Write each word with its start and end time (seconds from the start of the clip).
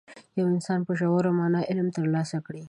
یو 0.37 0.45
انسان 0.53 0.79
په 0.87 0.91
ژوره 0.99 1.31
معنا 1.37 1.59
علم 1.69 1.87
ترلاسه 1.97 2.37
کړي. 2.45 2.59